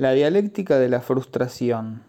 [0.00, 2.00] La dialéctica de la frustración.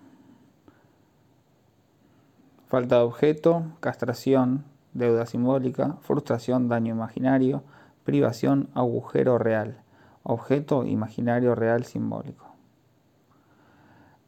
[2.68, 7.64] Falta de objeto, castración, deuda simbólica, frustración, daño imaginario,
[8.06, 9.82] privación, agujero real,
[10.24, 12.46] objeto, imaginario, real, simbólico.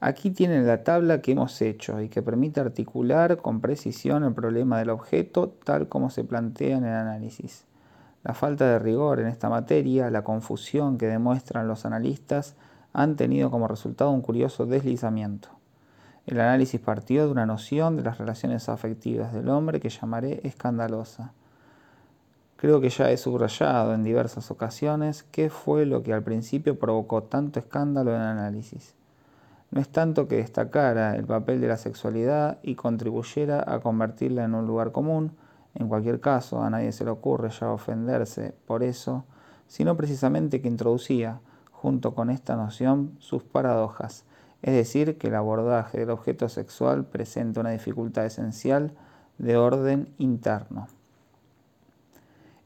[0.02, 4.80] Aquí tienen la tabla que hemos hecho y que permite articular con precisión el problema
[4.80, 7.66] del objeto tal como se plantea en el análisis.
[8.24, 12.58] La falta de rigor en esta materia, la confusión que demuestran los analistas,
[12.94, 15.50] han tenido como resultado un curioso deslizamiento.
[16.26, 21.34] El análisis partió de una noción de las relaciones afectivas del hombre que llamaré escandalosa.
[22.56, 27.24] Creo que ya he subrayado en diversas ocasiones qué fue lo que al principio provocó
[27.24, 28.96] tanto escándalo en el análisis.
[29.72, 34.54] No es tanto que destacara el papel de la sexualidad y contribuyera a convertirla en
[34.54, 35.34] un lugar común,
[35.76, 39.26] en cualquier caso a nadie se le ocurre ya ofenderse por eso,
[39.68, 41.42] sino precisamente que introducía,
[41.84, 44.24] junto con esta noción, sus paradojas,
[44.62, 48.94] es decir, que el abordaje del objeto sexual presenta una dificultad esencial
[49.38, 50.88] de orden interno.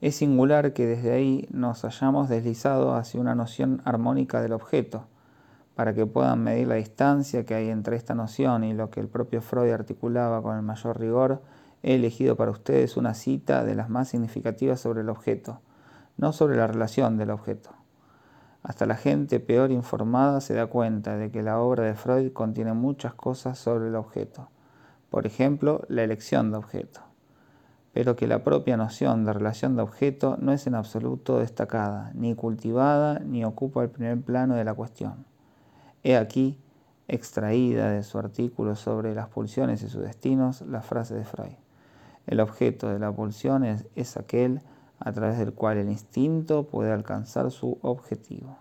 [0.02, 5.05] Es singular que desde ahí nos hayamos deslizado hacia una noción armónica del objeto,
[5.73, 9.08] para que puedan medir la distancia que hay entre esta noción y lo que el
[9.08, 11.42] propio Freud articulaba con el mayor rigor,
[11.81, 15.59] he elegido para ustedes una cita de las más significativas sobre el objeto,
[16.17, 17.72] no sobre la relación del objeto.
[18.68, 22.73] Hasta la gente peor informada se da cuenta de que la obra de Freud contiene
[22.73, 24.50] muchas cosas sobre el objeto,
[25.10, 27.00] por ejemplo, la elección de objeto,
[27.94, 32.36] pero que la propia noción de relación de objeto no es en absoluto destacada, ni
[32.36, 35.23] cultivada, ni ocupa el primer plano de la cuestión.
[36.04, 36.60] He aquí,
[37.08, 41.56] extraída de su artículo sobre las pulsiones y sus destinos, la frase de Freud.
[42.26, 44.60] El objeto de la pulsión es, es aquel
[45.00, 48.58] a través del cual el instinto puede alcanzar su objetivo.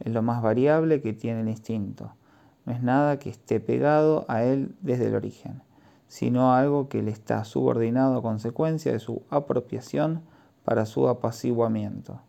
[0.00, 2.14] Es lo más variable que tiene el instinto.
[2.64, 5.62] No es nada que esté pegado a él desde el origen,
[6.08, 10.22] sino algo que le está subordinado a consecuencia de su apropiación
[10.64, 12.20] para su apaciguamiento.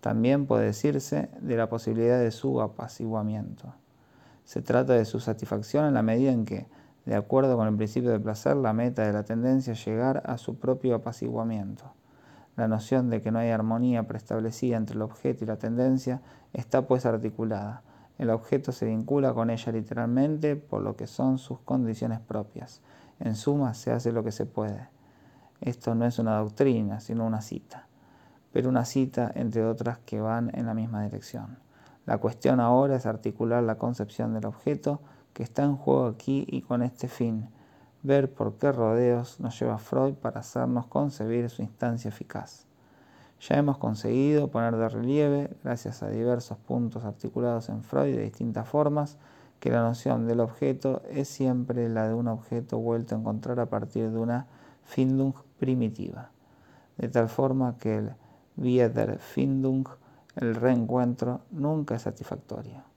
[0.00, 3.74] También puede decirse de la posibilidad de su apaciguamiento.
[4.44, 6.66] Se trata de su satisfacción en la medida en que,
[7.06, 10.38] de acuerdo con el principio del placer, la meta de la tendencia es llegar a
[10.38, 11.84] su propio apaciguamiento.
[12.56, 16.20] La noción de que no hay armonía preestablecida entre el objeto y la tendencia
[16.52, 17.82] está pues articulada.
[18.18, 22.82] El objeto se vincula con ella literalmente por lo que son sus condiciones propias.
[23.20, 24.88] En suma, se hace lo que se puede.
[25.60, 27.86] Esto no es una doctrina, sino una cita,
[28.52, 31.58] pero una cita entre otras que van en la misma dirección.
[32.04, 35.00] La cuestión ahora es articular la concepción del objeto
[35.32, 37.48] que está en juego aquí y con este fin
[38.02, 42.66] ver por qué rodeos nos lleva Freud para hacernos concebir su instancia eficaz.
[43.48, 48.68] Ya hemos conseguido poner de relieve, gracias a diversos puntos articulados en Freud de distintas
[48.68, 49.18] formas,
[49.58, 53.66] que la noción del objeto es siempre la de un objeto vuelto a encontrar a
[53.66, 54.46] partir de una
[54.84, 56.30] Findung primitiva,
[56.98, 58.12] de tal forma que el
[58.56, 59.86] Wiederfindung,
[60.36, 62.91] el reencuentro, nunca es satisfactorio.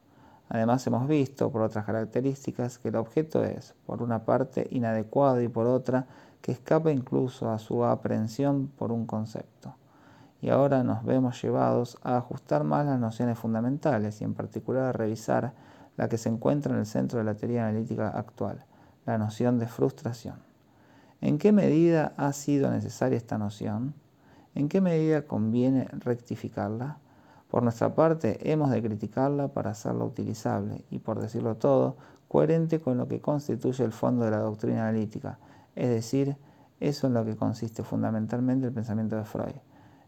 [0.49, 5.47] Además hemos visto, por otras características, que el objeto es, por una parte, inadecuado y
[5.47, 6.05] por otra,
[6.41, 9.75] que escapa incluso a su aprehensión por un concepto.
[10.41, 14.91] Y ahora nos vemos llevados a ajustar más las nociones fundamentales y en particular a
[14.91, 15.53] revisar
[15.97, 18.63] la que se encuentra en el centro de la teoría analítica actual,
[19.05, 20.35] la noción de frustración.
[21.21, 23.95] ¿En qué medida ha sido necesaria esta noción?
[24.53, 26.97] ¿En qué medida conviene rectificarla?
[27.49, 31.95] Por nuestra parte, hemos de criticarla para hacerla utilizable y, por decirlo todo,
[32.27, 35.39] coherente con lo que constituye el fondo de la doctrina analítica,
[35.75, 36.37] es decir,
[36.79, 39.55] eso en lo que consiste fundamentalmente el pensamiento de Freud,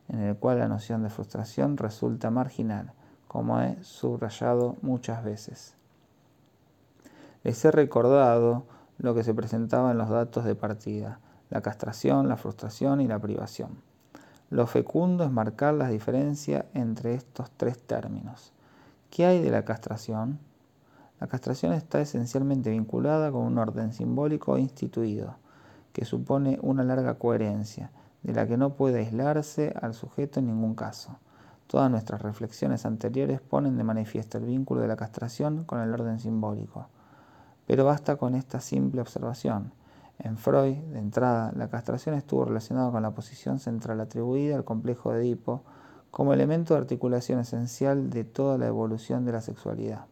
[0.10, 2.94] en el cual la noción de frustración resulta marginal,
[3.28, 5.76] como he subrayado muchas veces.
[7.44, 8.66] Les he recordado
[8.98, 11.20] lo que se presentaba en los datos de partida,
[11.50, 13.87] la castración, la frustración y la privación.
[14.50, 18.54] Lo fecundo es marcar la diferencia entre estos tres términos.
[19.10, 20.40] ¿Qué hay de la castración?
[21.20, 25.36] La castración está esencialmente vinculada con un orden simbólico instituido,
[25.92, 27.92] que supone una larga coherencia,
[28.24, 31.18] de la que no puede aislarse al sujeto en ningún caso.
[31.68, 36.20] Todas nuestras reflexiones anteriores ponen de manifiesto el vínculo de la castración con el orden
[36.20, 36.88] simbólico.
[37.66, 39.74] Pero basta con esta simple observación.
[40.20, 45.12] En Freud, de entrada, la castración estuvo relacionada con la posición central atribuida al complejo
[45.12, 45.64] de Edipo
[46.10, 50.06] como elemento de articulación esencial de toda la evolución de la sexualidad.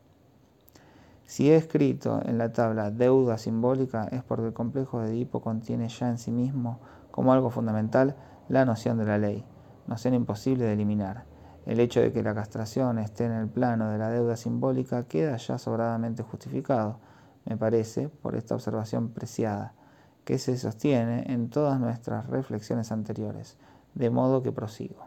[1.26, 5.90] Si he escrito en la tabla deuda simbólica es porque el complejo de Edipo contiene
[5.90, 6.80] ya en sí mismo,
[7.10, 8.16] como algo fundamental,
[8.48, 9.44] la noción de la ley,
[9.88, 11.24] noción imposible de eliminar.
[11.66, 15.36] El hecho de que la castración esté en el plano de la deuda simbólica queda
[15.38, 17.00] ya sobradamente justificado,
[17.46, 19.74] me parece, por esta observación preciada,
[20.26, 23.58] que se sostiene en todas nuestras reflexiones anteriores,
[23.94, 25.06] de modo que prosigo.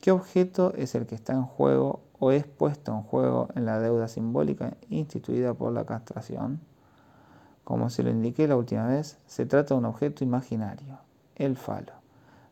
[0.00, 3.78] ¿Qué objeto es el que está en juego o es puesto en juego en la
[3.78, 6.60] deuda simbólica instituida por la castración?
[7.62, 10.98] Como se lo indiqué la última vez, se trata de un objeto imaginario,
[11.36, 11.92] el falo.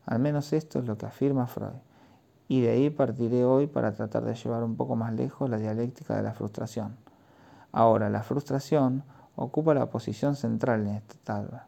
[0.05, 1.81] Al menos esto es lo que afirma Freud.
[2.47, 6.15] Y de ahí partiré hoy para tratar de llevar un poco más lejos la dialéctica
[6.15, 6.95] de la frustración.
[7.71, 9.03] Ahora, la frustración
[9.35, 11.67] ocupa la posición central en esta tabla,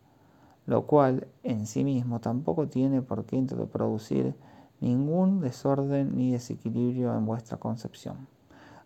[0.66, 4.36] lo cual en sí mismo tampoco tiene por qué introducir
[4.80, 8.28] ningún desorden ni desequilibrio en vuestra concepción.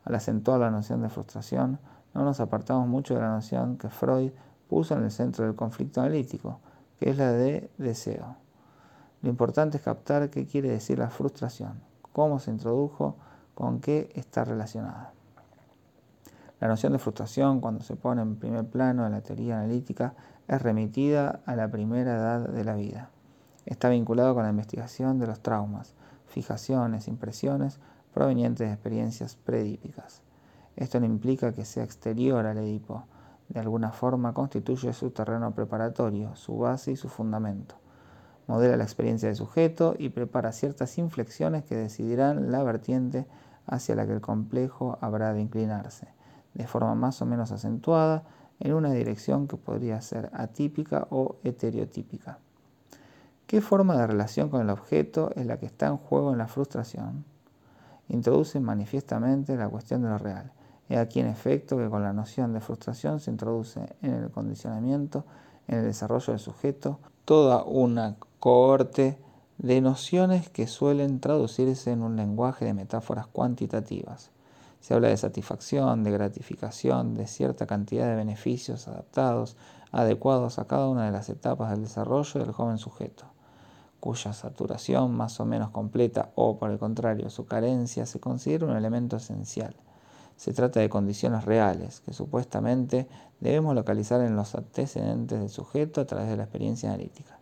[0.03, 1.79] Al acentuar la noción de frustración,
[2.13, 4.31] no nos apartamos mucho de la noción que Freud
[4.69, 6.59] puso en el centro del conflicto analítico,
[6.99, 8.35] que es la de deseo.
[9.21, 11.81] Lo importante es captar qué quiere decir la frustración,
[12.13, 13.15] cómo se introdujo,
[13.53, 15.13] con qué está relacionada.
[16.59, 20.15] La noción de frustración, cuando se pone en primer plano en la teoría analítica,
[20.47, 23.09] es remitida a la primera edad de la vida.
[23.65, 25.93] Está vinculado con la investigación de los traumas,
[26.27, 27.79] fijaciones, impresiones
[28.13, 30.21] provenientes de experiencias predípicas.
[30.75, 33.05] Esto no implica que sea exterior al Edipo,
[33.49, 37.75] de alguna forma constituye su terreno preparatorio, su base y su fundamento.
[38.47, 43.27] Modela la experiencia del sujeto y prepara ciertas inflexiones que decidirán la vertiente
[43.65, 46.07] hacia la que el complejo habrá de inclinarse,
[46.53, 48.23] de forma más o menos acentuada,
[48.59, 52.39] en una dirección que podría ser atípica o heterotípica.
[53.45, 56.47] ¿Qué forma de relación con el objeto es la que está en juego en la
[56.47, 57.23] frustración?
[58.09, 60.51] Introduce manifiestamente la cuestión de lo real.
[60.89, 65.25] He aquí en efecto que con la noción de frustración se introduce en el condicionamiento,
[65.67, 69.17] en el desarrollo del sujeto, toda una cohorte
[69.57, 74.31] de nociones que suelen traducirse en un lenguaje de metáforas cuantitativas.
[74.79, 79.57] Se habla de satisfacción, de gratificación, de cierta cantidad de beneficios adaptados,
[79.91, 83.25] adecuados a cada una de las etapas del desarrollo del joven sujeto,
[83.99, 88.75] cuya saturación más o menos completa o, por el contrario, su carencia se considera un
[88.75, 89.75] elemento esencial.
[90.35, 93.07] Se trata de condiciones reales que supuestamente
[93.39, 97.39] debemos localizar en los antecedentes del sujeto a través de la experiencia analítica.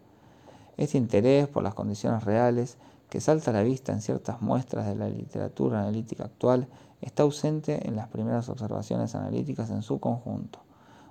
[0.77, 2.77] Este interés por las condiciones reales,
[3.09, 6.67] que salta a la vista en ciertas muestras de la literatura analítica actual,
[7.05, 10.59] está ausente en las primeras observaciones analíticas en su conjunto,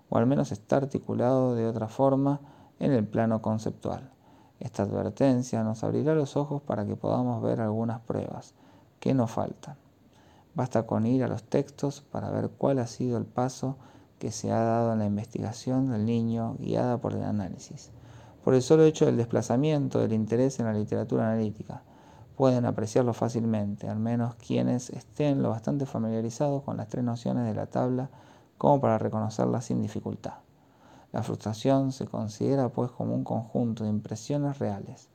[0.08, 2.40] o al menos está articulado de otra forma
[2.80, 4.10] en el plano conceptual.
[4.58, 8.54] Esta advertencia nos abrirá los ojos para que podamos ver algunas pruebas
[8.98, 9.76] que nos faltan.
[10.54, 13.76] Basta con ir a los textos para ver cuál ha sido el paso
[14.18, 17.90] que se ha dado en la investigación del niño guiada por el análisis.
[18.42, 21.82] Por el solo hecho del desplazamiento del interés en la literatura analítica,
[22.36, 27.54] pueden apreciarlo fácilmente, al menos quienes estén lo bastante familiarizados con las tres nociones de
[27.54, 28.10] la tabla
[28.58, 30.34] como para reconocerlas sin dificultad.
[31.12, 35.08] La frustración se considera pues como un conjunto de impresiones reales,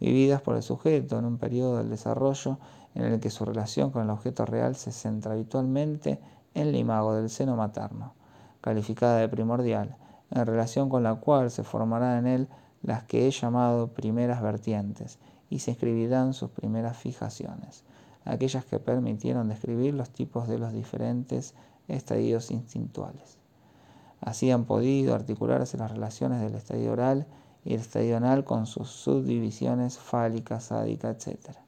[0.00, 2.58] vividas por el sujeto en un periodo del desarrollo
[2.94, 6.20] en el que su relación con el objeto real se centra habitualmente
[6.54, 8.14] en la imago del seno materno,
[8.62, 9.96] calificada de primordial,
[10.30, 12.48] en relación con la cual se formará en él
[12.82, 15.18] las que he llamado primeras vertientes
[15.52, 17.84] y se escribirán sus primeras fijaciones,
[18.24, 21.54] aquellas que permitieron describir los tipos de los diferentes
[21.88, 23.36] estadios instintuales.
[24.20, 27.26] Así han podido articularse las relaciones del estadio oral
[27.64, 31.58] y el estadio anal con sus subdivisiones fálica, sádica, etc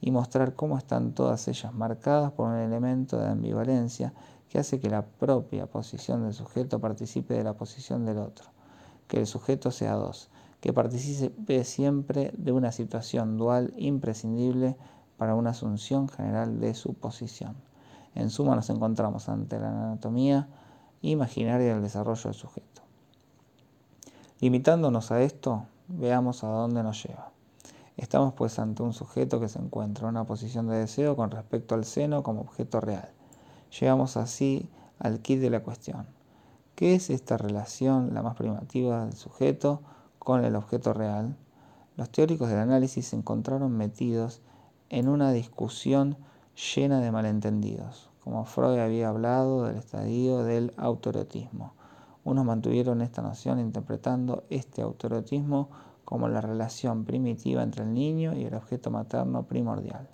[0.00, 4.12] y mostrar cómo están todas ellas marcadas por un elemento de ambivalencia
[4.48, 8.50] que hace que la propia posición del sujeto participe de la posición del otro,
[9.08, 10.28] que el sujeto sea dos,
[10.66, 14.76] que participe siempre de una situación dual imprescindible
[15.16, 17.54] para una asunción general de su posición.
[18.16, 20.48] En suma nos encontramos ante la anatomía
[21.02, 22.82] imaginaria del desarrollo del sujeto.
[24.40, 27.30] Limitándonos a esto, veamos a dónde nos lleva.
[27.96, 31.76] Estamos pues ante un sujeto que se encuentra en una posición de deseo con respecto
[31.76, 33.12] al seno como objeto real.
[33.78, 34.68] Llegamos así
[34.98, 36.08] al kit de la cuestión.
[36.74, 39.82] ¿Qué es esta relación, la más primitiva del sujeto,
[40.26, 41.36] con el objeto real?
[41.96, 44.42] Los teóricos del análisis se encontraron metidos
[44.88, 46.16] en una discusión
[46.74, 51.74] llena de malentendidos, como Freud había hablado del estadio del autorotismo.
[52.24, 55.70] Unos mantuvieron esta noción interpretando este autorotismo
[56.04, 60.08] como la relación primitiva entre el niño y el objeto materno primordial.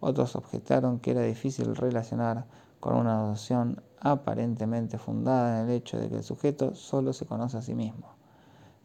[0.00, 2.46] Otros objetaron que era difícil relacionar
[2.80, 7.58] con una noción aparentemente fundada en el hecho de que el sujeto solo se conoce
[7.58, 8.15] a sí mismo.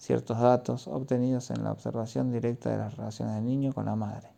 [0.02, 4.30] Ciertos datos obtenidos en la observación directa de las relaciones del niño con la madre,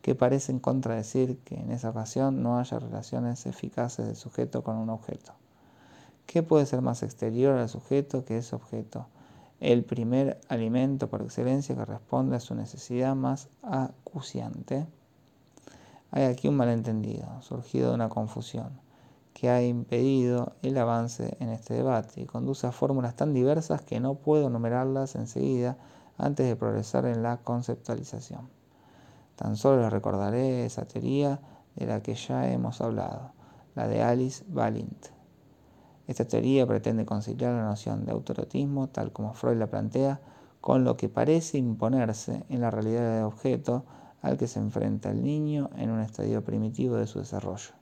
[0.00, 4.90] que parecen contradecir que en esa ocasión no haya relaciones eficaces del sujeto con un
[4.90, 5.32] objeto.
[6.26, 9.08] ¿Qué puede ser más exterior al sujeto que ese objeto?
[9.58, 14.86] El primer alimento por excelencia que responde a su necesidad más acuciante.
[16.12, 18.70] Hay aquí un malentendido, surgido de una confusión,
[19.38, 24.00] que ha impedido el avance en este debate y conduce a fórmulas tan diversas que
[24.00, 25.78] no puedo enumerarlas enseguida
[26.16, 28.48] antes de progresar en la conceptualización.
[29.36, 31.40] Tan solo les recordaré esa teoría
[31.76, 33.30] de la que ya hemos hablado,
[33.76, 35.06] la de Alice Balint.
[36.08, 40.20] Esta teoría pretende conciliar la noción de autorotismo, tal como Freud la plantea,
[40.60, 43.84] con lo que parece imponerse en la realidad del objeto
[44.20, 47.77] al que se enfrenta el niño en un estadio primitivo de su desarrollo.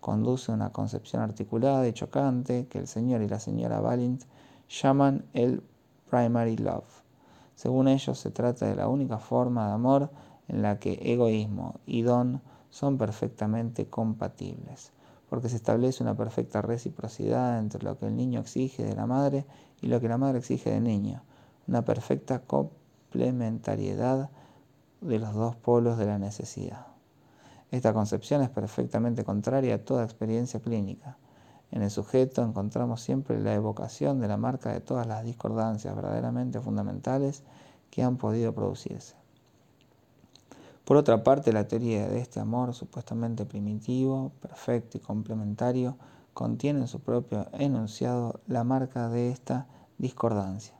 [0.00, 4.22] Conduce una concepción articulada y chocante que el señor y la señora Balint
[4.68, 5.62] llaman el
[6.08, 7.02] primary love.
[7.54, 10.10] Según ellos, se trata de la única forma de amor
[10.48, 12.40] en la que egoísmo y don
[12.70, 14.92] son perfectamente compatibles,
[15.28, 19.44] porque se establece una perfecta reciprocidad entre lo que el niño exige de la madre
[19.82, 21.22] y lo que la madre exige del niño,
[21.68, 24.30] una perfecta complementariedad
[25.00, 26.89] de los dos polos de la necesidad.
[27.70, 31.18] Esta concepción es perfectamente contraria a toda experiencia clínica.
[31.70, 36.60] En el sujeto encontramos siempre la evocación de la marca de todas las discordancias verdaderamente
[36.60, 37.44] fundamentales
[37.90, 39.14] que han podido producirse.
[40.84, 45.96] Por otra parte, la teoría de este amor supuestamente primitivo, perfecto y complementario
[46.34, 50.74] contiene en su propio enunciado la marca de esta discordancia.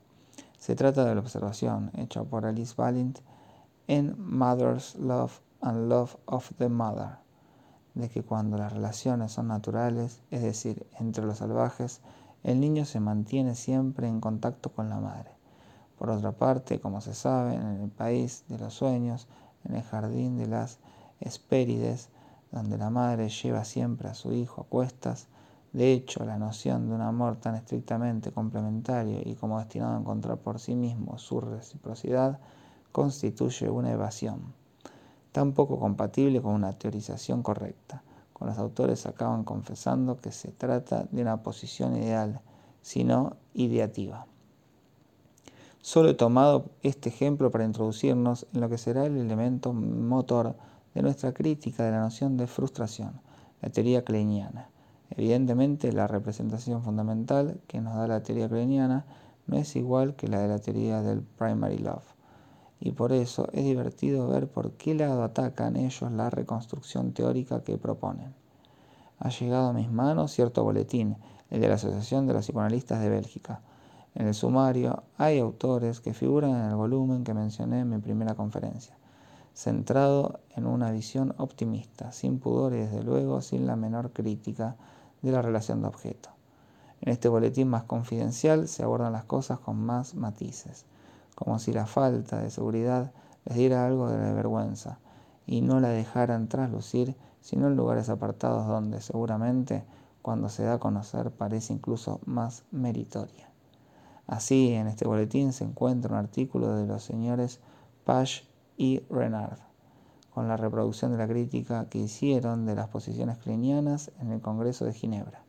[0.58, 3.20] Se trata de la observación hecha por Alice Valent
[3.86, 7.18] en Mother's Love and Love of the Mother,
[7.94, 12.00] de que cuando las relaciones son naturales, es decir, entre los salvajes,
[12.42, 15.30] el niño se mantiene siempre en contacto con la madre.
[15.98, 19.28] Por otra parte, como se sabe, en el país de los sueños,
[19.64, 20.78] en el jardín de las
[21.20, 22.08] Hespérides,
[22.50, 25.28] donde la madre lleva siempre a su hijo a cuestas.
[25.72, 30.38] De hecho, la noción de un amor tan estrictamente complementario y como destinado a encontrar
[30.38, 32.40] por sí mismo su reciprocidad
[32.90, 34.54] constituye una evasión,
[35.32, 38.02] tan poco compatible con una teorización correcta.
[38.32, 42.40] Con los autores acaban confesando que se trata de una posición ideal,
[42.82, 44.26] sino ideativa.
[45.82, 50.56] Solo he tomado este ejemplo para introducirnos en lo que será el elemento motor
[50.94, 53.20] de nuestra crítica de la noción de frustración,
[53.62, 54.70] la teoría kleiniana.
[55.10, 59.06] Evidentemente, la representación fundamental que nos da la teoría kleiniana
[59.46, 62.04] no es igual que la de la teoría del primary love,
[62.80, 67.78] y por eso es divertido ver por qué lado atacan ellos la reconstrucción teórica que
[67.78, 68.34] proponen.
[69.18, 71.16] Ha llegado a mis manos cierto boletín,
[71.50, 73.60] el de la Asociación de los Psicoanalistas de Bélgica,
[74.14, 78.34] en el sumario hay autores que figuran en el volumen que mencioné en mi primera
[78.34, 78.96] conferencia,
[79.54, 84.76] centrado en una visión optimista, sin pudor y desde luego sin la menor crítica
[85.22, 86.30] de la relación de objeto.
[87.00, 90.86] En este boletín más confidencial se abordan las cosas con más matices,
[91.40, 93.12] como si la falta de seguridad
[93.46, 95.00] les diera algo de vergüenza
[95.46, 99.84] y no la dejaran traslucir sino en lugares apartados donde seguramente
[100.20, 103.50] cuando se da a conocer parece incluso más meritoria.
[104.26, 107.60] Así, en este boletín se encuentra un artículo de los señores
[108.04, 108.44] Page
[108.76, 109.58] y Renard,
[110.34, 114.84] con la reproducción de la crítica que hicieron de las posiciones kleinianas en el Congreso
[114.84, 115.42] de Ginebra.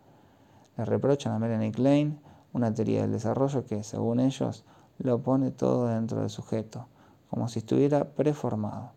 [0.78, 2.22] Le reprochan a Melanie Klein
[2.54, 4.64] una teoría del desarrollo que, según ellos,
[5.04, 6.88] lo pone todo dentro del sujeto,
[7.30, 8.92] como si estuviera preformado.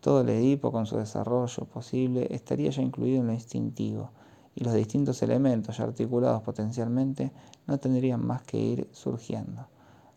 [0.00, 4.10] Todo el Edipo con su desarrollo posible estaría ya incluido en lo instintivo,
[4.54, 7.32] y los distintos elementos ya articulados potencialmente
[7.66, 9.66] no tendrían más que ir surgiendo.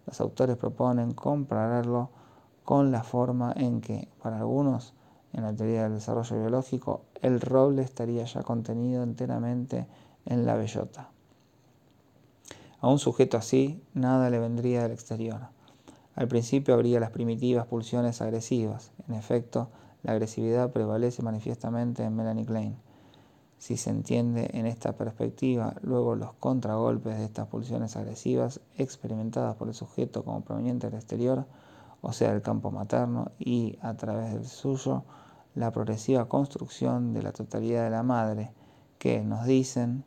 [0.05, 2.09] Los autores proponen compararlo
[2.63, 4.93] con la forma en que, para algunos,
[5.33, 9.87] en la teoría del desarrollo biológico, el roble estaría ya contenido enteramente
[10.25, 11.11] en la bellota.
[12.81, 15.49] A un sujeto así, nada le vendría del exterior.
[16.15, 18.91] Al principio habría las primitivas pulsiones agresivas.
[19.07, 19.69] En efecto,
[20.03, 22.77] la agresividad prevalece manifiestamente en Melanie Klein
[23.61, 29.67] si se entiende en esta perspectiva, luego los contragolpes de estas pulsiones agresivas experimentadas por
[29.67, 31.45] el sujeto como proveniente del exterior,
[32.01, 35.03] o sea, del campo materno, y a través del suyo,
[35.53, 38.51] la progresiva construcción de la totalidad de la madre,
[38.97, 40.05] que, nos dicen,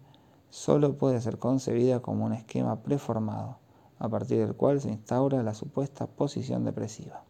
[0.55, 3.59] solo puede ser concebida como un esquema preformado,
[3.99, 7.25] a partir del cual se instaura la supuesta posición depresiva.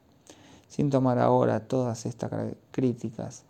[0.69, 2.31] Sin tomar ahora todas estas
[2.71, 3.45] críticas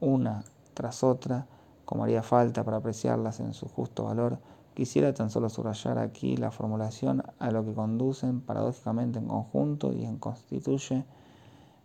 [0.00, 0.42] una
[0.74, 1.46] tras otra,
[1.84, 4.40] como haría falta para apreciarlas en su justo valor,
[4.74, 10.06] quisiera tan solo subrayar aquí la formulación a lo que conducen paradójicamente en conjunto y
[10.06, 11.04] en constituye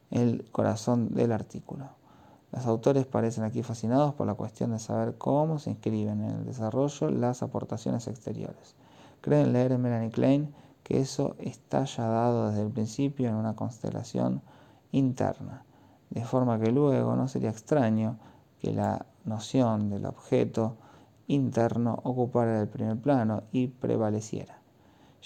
[0.10, 1.90] el corazón del artículo.
[2.56, 6.46] Los autores parecen aquí fascinados por la cuestión de saber cómo se inscriben en el
[6.46, 8.76] desarrollo las aportaciones exteriores.
[9.20, 13.58] Creen leer en Melanie Klein que eso está ya dado desde el principio en una
[13.58, 14.42] constelación
[14.94, 15.66] interna,
[16.10, 18.20] de forma que luego no sería extraño
[18.62, 20.78] que la noción del objeto
[21.28, 24.62] interno ocupara el primer plano y prevaleciera.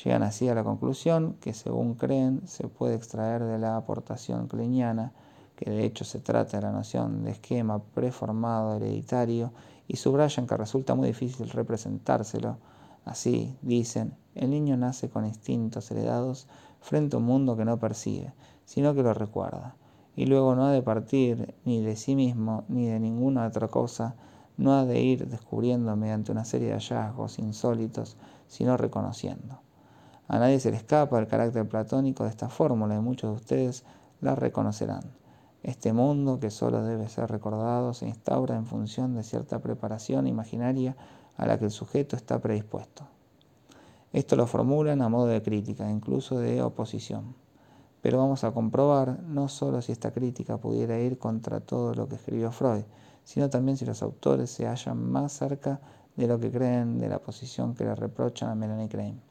[0.04, 5.12] Llegan así a la conclusión que, según creen, se puede extraer de la aportación kleiniana,
[5.60, 9.52] que de hecho se trata de la noción de esquema preformado hereditario,
[9.90, 12.60] y subrayan que resulta muy difícil representárselo.
[13.04, 16.48] Así, dicen, el niño nace con instintos heredados
[16.80, 19.76] frente a un mundo que no percibe, sino que lo recuerda,
[20.16, 24.16] y luego no ha de partir ni de sí mismo ni de ninguna otra cosa,
[24.56, 28.16] no ha de ir descubriendo mediante una serie de hallazgos insólitos,
[28.48, 29.60] sino reconociendo.
[30.30, 33.84] A nadie se le escapa el carácter platónico de esta fórmula y muchos de ustedes
[34.22, 35.19] la reconocerán.
[35.64, 40.96] Este mundo que solo debe ser recordado se instaura en función de cierta preparación imaginaria
[41.38, 43.08] a la que el sujeto está predispuesto.
[44.14, 47.36] Esto lo formulan a modo de crítica, incluso de oposición.
[48.02, 52.16] Pero vamos a comprobar no solo si esta crítica pudiera ir contra todo lo que
[52.16, 52.84] escribió Freud,
[53.24, 55.82] sino también si los autores se hallan más cerca
[56.16, 59.30] de lo que creen de la posición que le reprochan a Melanie Klein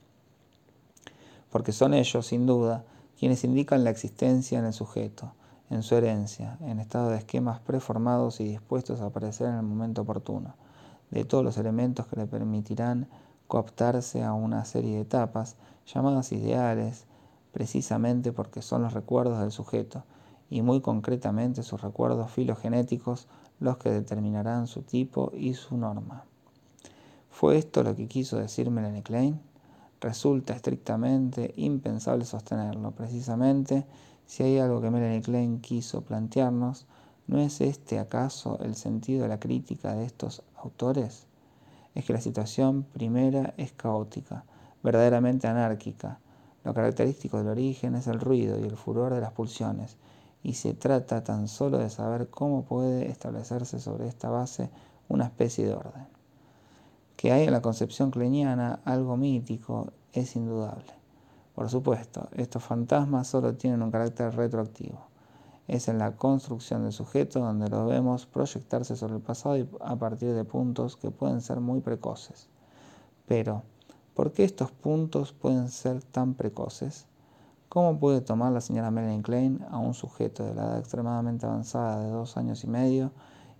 [1.50, 2.84] porque son ellos, sin duda,
[3.18, 5.32] quienes indican la existencia en el sujeto,
[5.70, 10.02] en su herencia, en estado de esquemas preformados y dispuestos a aparecer en el momento
[10.02, 10.54] oportuno,
[11.10, 13.08] de todos los elementos que le permitirán
[13.46, 15.56] cooptarse a una serie de etapas
[15.86, 17.06] llamadas ideales,
[17.52, 20.04] precisamente porque son los recuerdos del sujeto,
[20.50, 23.28] y muy concretamente sus recuerdos filogenéticos
[23.60, 26.24] los que determinarán su tipo y su norma.
[27.30, 29.40] ¿Fue esto lo que quiso decir Melanie Klein?
[30.00, 32.92] resulta estrictamente impensable sostenerlo.
[32.92, 33.86] Precisamente,
[34.28, 36.86] si hay algo que Melanie Klein quiso plantearnos,
[37.26, 41.26] ¿no es este acaso el sentido de la crítica de estos autores?
[41.96, 44.44] Es que la situación primera es caótica,
[44.84, 46.20] verdaderamente anárquica.
[46.62, 49.96] Lo característico del origen es el ruido y el furor de las pulsiones,
[50.44, 54.70] y se trata tan solo de saber cómo puede establecerse sobre esta base
[55.08, 56.18] una especie de orden
[57.18, 60.97] que hay en la concepción kleiniana algo mítico es indudable.
[61.58, 65.08] Por supuesto, estos fantasmas solo tienen un carácter retroactivo.
[65.66, 69.96] Es en la construcción del sujeto donde lo vemos proyectarse sobre el pasado y a
[69.96, 72.48] partir de puntos que pueden ser muy precoces.
[73.26, 73.64] Pero,
[74.14, 77.08] ¿por qué estos puntos pueden ser tan precoces?
[77.68, 82.04] ¿Cómo puede tomar la señora Melanie Klein a un sujeto de la edad extremadamente avanzada
[82.04, 83.10] de dos años y medio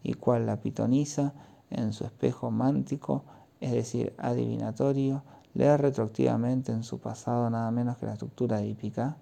[0.05, 1.33] y cual la pitoniza
[1.69, 3.25] en su espejo mántico
[3.61, 5.23] es decir, adivinatorio,
[5.59, 9.17] leer retroactivamente en su pasado nada menos que la estructura hípica,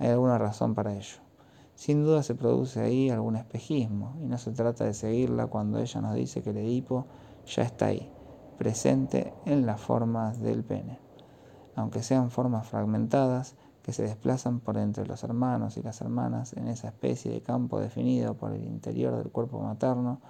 [0.00, 1.18] hay alguna razón para ello.
[1.76, 6.00] Sin duda se produce ahí algún espejismo, y no se trata de seguirla cuando ella
[6.00, 7.06] nos dice que el Edipo
[7.46, 8.10] ya está ahí,
[8.58, 10.98] presente en las formas del pene.
[11.76, 16.66] Aunque sean formas fragmentadas, que se desplazan por entre los hermanos y las hermanas en
[16.66, 20.20] esa especie de campo definido por el interior del cuerpo materno,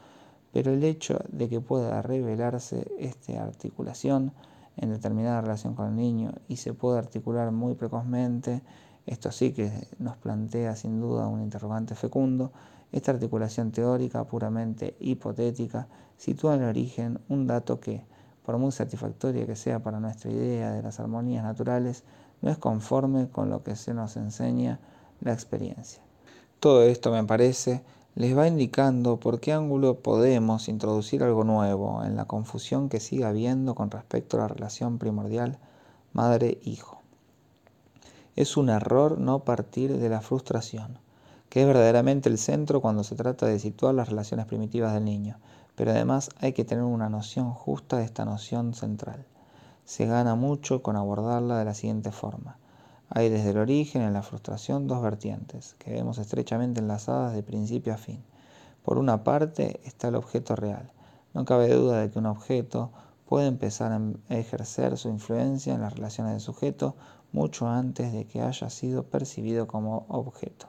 [0.53, 4.33] pero el hecho de que pueda revelarse esta articulación
[4.76, 8.62] en determinada relación con el niño y se pueda articular muy precozmente,
[9.06, 12.52] esto sí que nos plantea sin duda un interrogante fecundo,
[12.92, 18.04] esta articulación teórica puramente hipotética sitúa en el origen un dato que,
[18.44, 22.04] por muy satisfactoria que sea para nuestra idea de las armonías naturales,
[22.42, 24.78] no es conforme con lo que se nos enseña
[25.20, 26.02] la experiencia.
[26.61, 27.82] Todo esto me parece
[28.14, 33.25] les va indicando por qué ángulo podemos introducir algo nuevo en la confusión que sigue
[33.25, 35.59] habiendo con respecto a la relación primordial
[36.12, 37.01] madre-hijo.
[38.37, 40.98] Es un error no partir de la frustración,
[41.48, 45.38] que es verdaderamente el centro cuando se trata de situar las relaciones primitivas del niño,
[45.75, 49.25] pero además hay que tener una noción justa de esta noción central.
[49.87, 52.59] Se gana mucho con abordarla de la siguiente forma.
[53.14, 57.92] Hay desde el origen en la frustración dos vertientes, que vemos estrechamente enlazadas de principio
[57.92, 58.25] a fin.
[58.83, 60.90] Por una parte está el objeto real.
[61.35, 62.90] No cabe duda de que un objeto
[63.27, 66.96] puede empezar a ejercer su influencia en las relaciones del sujeto
[67.33, 70.68] mucho antes de que haya sido percibido como objeto.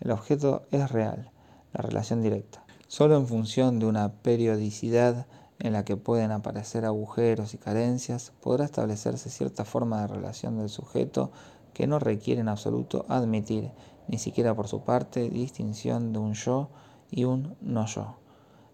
[0.00, 1.30] El objeto es real,
[1.72, 2.64] la relación directa.
[2.88, 5.28] Solo en función de una periodicidad
[5.60, 10.68] en la que pueden aparecer agujeros y carencias, podrá establecerse cierta forma de relación del
[10.70, 11.30] sujeto
[11.72, 13.70] que no requiere en absoluto admitir,
[14.08, 16.70] ni siquiera por su parte, distinción de un yo
[17.10, 18.16] y un no yo.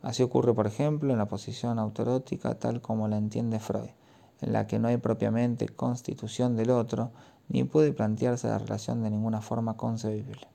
[0.02, 3.90] Así ocurre, por ejemplo, en la posición autorótica tal como la entiende Freud,
[4.40, 7.10] en la que no hay propiamente constitución del otro,
[7.48, 10.46] ni puede plantearse la relación de ninguna forma concebible.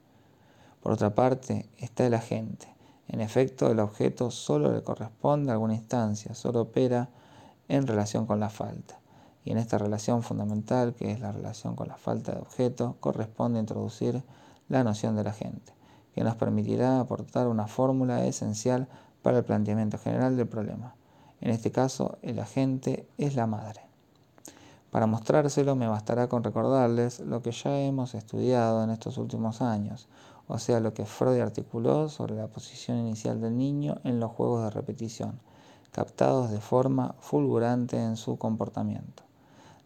[0.81, 2.67] Por otra parte, está el agente,
[3.07, 7.09] En efecto, el objeto solo le corresponde a alguna instancia, solo opera
[7.67, 9.00] en relación con la falta.
[9.43, 13.59] Y en esta relación fundamental, que es la relación con la falta de objeto, corresponde
[13.59, 14.23] introducir
[14.69, 15.73] la noción de la gente,
[16.13, 18.87] que nos permitirá aportar una fórmula esencial
[19.21, 20.95] para el planteamiento general del problema.
[21.41, 23.81] En este caso, el agente es la madre.
[24.91, 30.07] Para mostrárselo me bastará con recordarles lo que ya hemos estudiado en estos últimos años,
[30.47, 34.65] o sea, lo que Freud articuló sobre la posición inicial del niño en los juegos
[34.65, 35.39] de repetición,
[35.93, 39.23] captados de forma fulgurante en su comportamiento.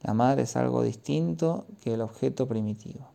[0.05, 3.09] La madre es algo distinto que el objeto primitivo.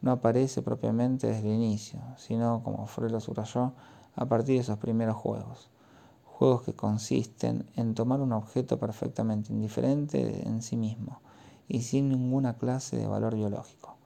[0.00, 3.72] No aparece propiamente desde el inicio, sino, como Freud lo subrayó,
[4.16, 5.70] a partir de esos primeros juegos
[6.42, 11.20] juegos que consisten en tomar un objeto perfectamente indiferente en sí mismo
[11.68, 13.96] y sin ninguna clase de valor biológico.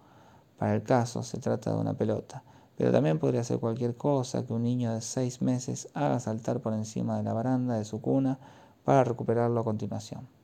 [0.59, 2.45] Para el caso se trata de una pelota,
[2.77, 6.75] pero también podría ser cualquier cosa que un niño de seis meses haga saltar por
[6.75, 8.39] encima de la baranda de su cuna
[8.85, 10.36] para recuperarlo a continuación.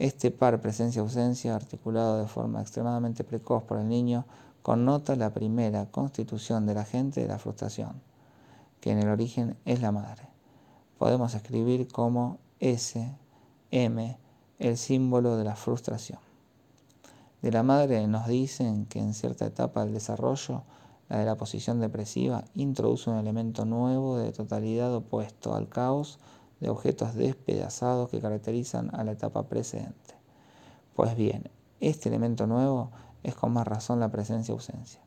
[0.00, 4.24] Este par presencia-ausencia, articulado de forma extremadamente precoz por el niño,
[4.62, 8.02] connota la primera constitución del agente de la frustración,
[8.80, 10.30] que en el origen es la madre
[11.00, 13.16] podemos escribir como S,
[13.70, 14.18] M,
[14.58, 16.18] el símbolo de la frustración.
[17.40, 20.62] De la madre nos dicen que en cierta etapa del desarrollo,
[21.08, 26.18] la de la posición depresiva, introduce un elemento nuevo de totalidad opuesto al caos
[26.60, 30.14] de objetos despedazados que caracterizan a la etapa precedente.
[30.94, 32.90] Pues bien, este elemento nuevo
[33.22, 35.00] es con más razón la presencia-ausencia.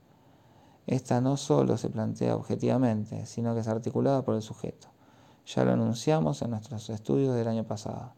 [0.88, 4.88] Esta no solo se plantea objetivamente, sino que es articulada por el sujeto.
[5.46, 8.14] Ya lo anunciamos en nuestros estudios del año pasado.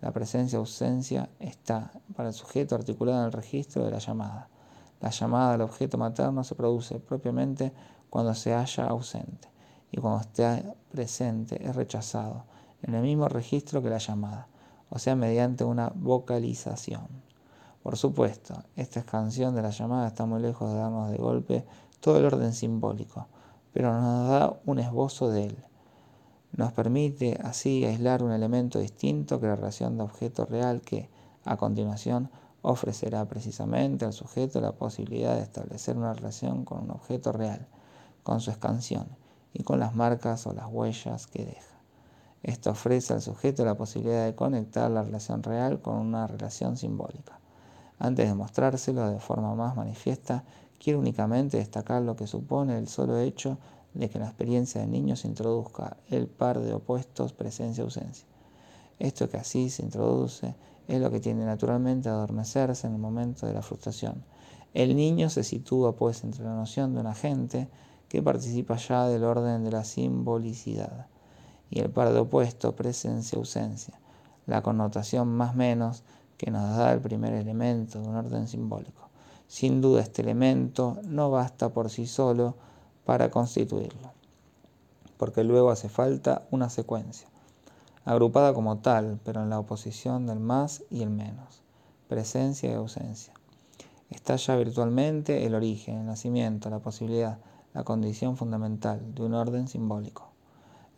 [0.00, 4.48] La presencia-ausencia está para el sujeto articulada en el registro de la llamada.
[5.00, 7.72] La llamada al objeto materno se produce propiamente
[8.10, 9.48] cuando se halla ausente
[9.90, 12.44] y cuando está presente es rechazado
[12.82, 14.48] en el mismo registro que la llamada,
[14.90, 17.06] o sea, mediante una vocalización.
[17.82, 21.64] Por supuesto, esta expansión de la llamada está muy lejos de darnos de golpe
[22.00, 23.26] todo el orden simbólico,
[23.72, 25.64] pero nos da un esbozo de él.
[26.52, 31.08] Nos permite así aislar un elemento distinto que la relación de objeto real que,
[31.44, 32.30] a continuación,
[32.62, 37.66] ofrecerá precisamente al sujeto la posibilidad de establecer una relación con un objeto real,
[38.22, 39.08] con su expansión
[39.52, 41.77] y con las marcas o las huellas que deja.
[42.42, 47.40] Esto ofrece al sujeto la posibilidad de conectar la relación real con una relación simbólica.
[47.98, 50.44] Antes de mostrárselo de forma más manifiesta,
[50.78, 53.58] quiero únicamente destacar lo que supone el solo hecho
[53.92, 58.28] de que la experiencia del niño se introduzca el par de opuestos presencia-ausencia.
[59.00, 60.54] Esto que así se introduce
[60.86, 64.24] es lo que tiende naturalmente a adormecerse en el momento de la frustración.
[64.74, 67.68] El niño se sitúa pues entre la noción de un agente
[68.08, 71.08] que participa ya del orden de la simbolicidad
[71.70, 73.98] y el par de opuestos presencia-ausencia,
[74.46, 76.02] la connotación más menos
[76.36, 79.08] que nos da el primer elemento de un orden simbólico.
[79.48, 82.54] Sin duda este elemento no basta por sí solo
[83.04, 84.12] para constituirlo,
[85.16, 87.28] porque luego hace falta una secuencia,
[88.04, 91.62] agrupada como tal, pero en la oposición del más y el menos,
[92.08, 93.32] presencia y ausencia.
[94.10, 97.38] Está ya virtualmente el origen, el nacimiento, la posibilidad,
[97.74, 100.27] la condición fundamental de un orden simbólico.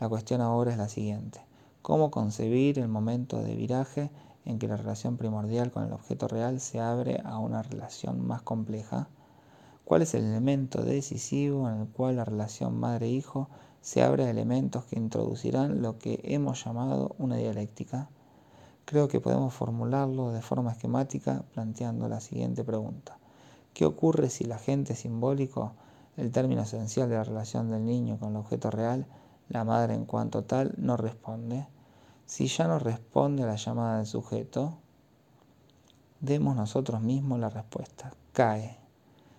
[0.00, 1.42] La cuestión ahora es la siguiente.
[1.82, 4.10] ¿Cómo concebir el momento de viraje
[4.46, 8.40] en que la relación primordial con el objeto real se abre a una relación más
[8.40, 9.08] compleja?
[9.84, 13.50] ¿Cuál es el elemento decisivo en el cual la relación madre-hijo
[13.82, 18.08] se abre a elementos que introducirán lo que hemos llamado una dialéctica?
[18.86, 23.18] Creo que podemos formularlo de forma esquemática planteando la siguiente pregunta.
[23.74, 25.72] ¿Qué ocurre si el agente simbólico,
[26.16, 29.06] el término esencial de la relación del niño con el objeto real,
[29.50, 31.66] la madre en cuanto tal, no responde?
[32.24, 34.78] Si ya no responde a la llamada del sujeto,
[36.20, 38.12] demos nosotros mismos la respuesta.
[38.32, 38.78] Cae.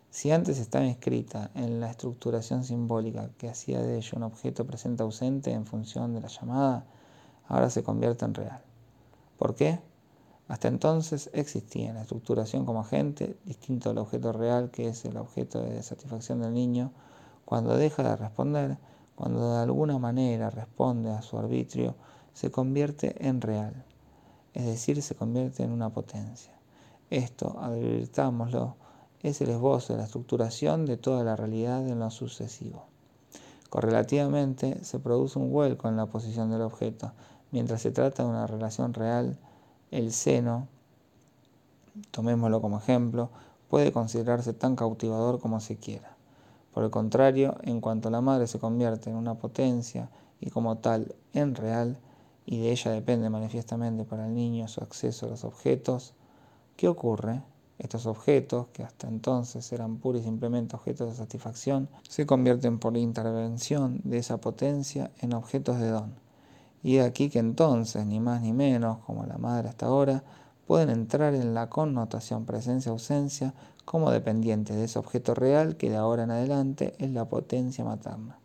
[0.09, 5.03] Si antes estaba inscrita en la estructuración simbólica que hacía de ello un objeto presente
[5.03, 6.85] ausente en función de la llamada,
[7.47, 8.61] ahora se convierte en real.
[9.37, 9.79] ¿Por qué?
[10.49, 15.15] Hasta entonces existía en la estructuración como agente, distinto al objeto real que es el
[15.15, 16.91] objeto de satisfacción del niño,
[17.45, 18.77] cuando deja de responder,
[19.21, 21.93] cuando de alguna manera responde a su arbitrio,
[22.33, 23.85] se convierte en real,
[24.55, 26.51] es decir, se convierte en una potencia.
[27.11, 28.77] Esto, advirtámoslo,
[29.21, 32.87] es el esbozo de la estructuración de toda la realidad en lo sucesivo.
[33.69, 37.11] Correlativamente, se produce un vuelco en la posición del objeto.
[37.51, 39.37] Mientras se trata de una relación real,
[39.91, 40.67] el seno,
[42.09, 43.29] tomémoslo como ejemplo,
[43.69, 46.17] puede considerarse tan cautivador como se quiera.
[46.73, 51.15] Por el contrario, en cuanto la madre se convierte en una potencia y como tal
[51.33, 51.97] en real,
[52.45, 56.13] y de ella depende manifiestamente para el niño su acceso a los objetos,
[56.75, 57.43] ¿qué ocurre?
[57.77, 62.95] Estos objetos, que hasta entonces eran puros y simplemente objetos de satisfacción, se convierten por
[62.95, 66.13] intervención de esa potencia en objetos de don.
[66.83, 70.23] Y aquí que entonces, ni más ni menos, como la madre hasta ahora,
[70.65, 73.53] pueden entrar en la connotación presencia-ausencia
[73.85, 78.39] como dependientes de ese objeto real que de ahora en adelante es la potencia materna.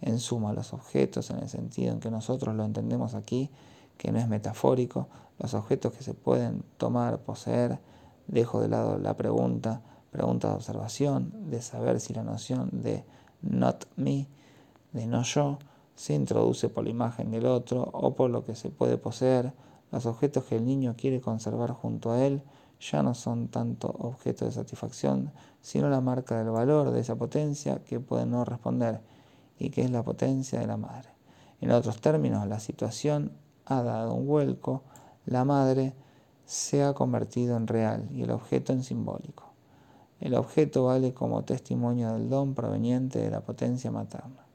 [0.00, 3.50] En suma, los objetos, en el sentido en que nosotros lo entendemos aquí,
[3.98, 7.78] que no es metafórico, los objetos que se pueden tomar, poseer,
[8.30, 13.04] Dejo de lado la pregunta, pregunta de observación, de saber si la noción de
[13.42, 14.28] not me,
[14.92, 15.58] de no yo,
[15.96, 19.52] se introduce por la imagen del otro o por lo que se puede poseer.
[19.90, 22.44] Los objetos que el niño quiere conservar junto a él
[22.80, 27.84] ya no son tanto objetos de satisfacción, sino la marca del valor de esa potencia
[27.84, 29.00] que puede no responder
[29.58, 31.10] y que es la potencia de la madre.
[31.60, 33.32] En otros términos, la situación
[33.66, 34.82] ha dado un vuelco,
[35.26, 35.94] la madre
[36.46, 39.50] se ha convertido en real y el objeto en simbólico.
[40.18, 44.46] El objeto vale como testimonio del don proveniente de la potencia materna.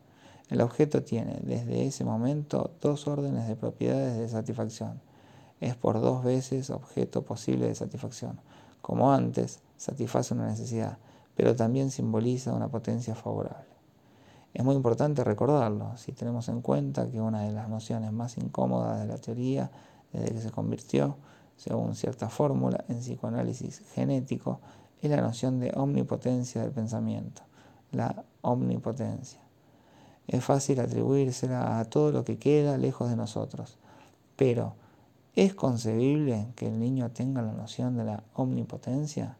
[0.50, 5.02] El objeto tiene desde ese momento dos órdenes de propiedades de satisfacción.
[5.62, 8.40] Es por dos veces objeto posible de satisfacción.
[8.82, 10.98] Como antes, satisface una necesidad,
[11.36, 13.76] pero también simboliza una potencia favorable.
[14.54, 19.00] Es muy importante recordarlo si tenemos en cuenta que una de las nociones más incómodas
[19.02, 19.70] de la teoría
[20.14, 21.18] desde que se convirtió
[21.58, 24.60] según cierta fórmula en psicoanálisis genético,
[25.02, 27.44] es la noción de omnipotencia del pensamiento,
[27.92, 29.40] la omnipotencia.
[30.28, 33.78] Es fácil atribuírsela a todo lo que queda lejos de nosotros,
[34.36, 34.74] pero
[35.36, 39.38] ¿es concebible que el niño tenga la noción de la omnipotencia?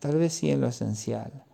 [0.00, 1.44] Tal vez sí en lo esencial,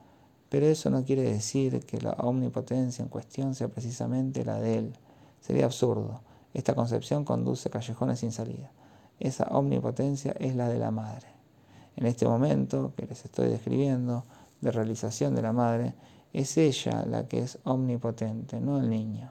[0.49, 4.93] pero eso no quiere decir que la omnipotencia en cuestión sea precisamente la de él.
[5.41, 6.23] Sería absurdo.
[6.55, 8.71] Esta concepción conduce a callejones sin salida.
[9.21, 11.27] Esa omnipotencia es la de la madre.
[11.97, 14.25] En este momento que les estoy describiendo
[14.63, 15.95] de realización de la madre,
[16.33, 19.31] es ella la que es omnipotente, no el niño.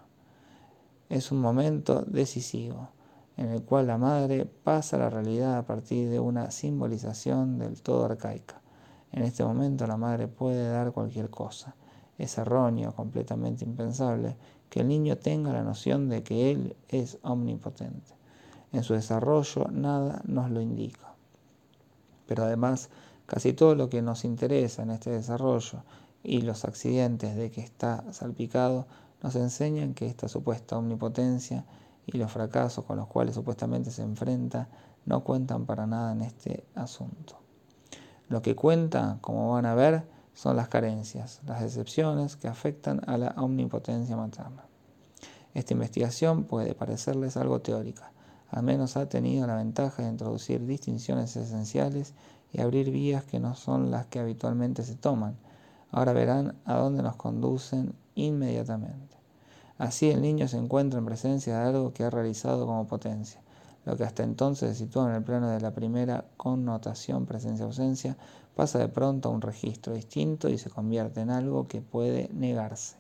[1.09, 2.89] Es un momento decisivo
[3.37, 7.81] en el cual la madre pasa a la realidad a partir de una simbolización del
[7.81, 8.61] todo arcaica.
[9.11, 11.75] En este momento la madre puede dar cualquier cosa.
[12.17, 14.35] Es erróneo, completamente impensable,
[14.69, 18.17] que el niño tenga la noción de que él es omnipotente
[18.71, 21.15] en su desarrollo nada nos lo indica.
[22.27, 22.89] Pero además,
[23.25, 25.83] casi todo lo que nos interesa en este desarrollo
[26.23, 28.85] y los accidentes de que está salpicado
[29.23, 31.65] nos enseñan que esta supuesta omnipotencia
[32.07, 34.69] y los fracasos con los cuales supuestamente se enfrenta
[35.05, 37.37] no cuentan para nada en este asunto.
[38.29, 43.17] Lo que cuenta, como van a ver, son las carencias, las decepciones que afectan a
[43.17, 44.65] la omnipotencia materna.
[45.53, 48.11] Esta investigación puede parecerles algo teórica,
[48.49, 52.13] al menos ha tenido la ventaja de introducir distinciones esenciales
[52.53, 55.37] y abrir vías que no son las que habitualmente se toman.
[55.91, 59.16] Ahora verán a dónde nos conducen inmediatamente.
[59.77, 63.41] Así el niño se encuentra en presencia de algo que ha realizado como potencia.
[63.85, 68.17] Lo que hasta entonces se situó en el plano de la primera connotación presencia-ausencia
[68.55, 72.97] pasa de pronto a un registro distinto y se convierte en algo que puede negarse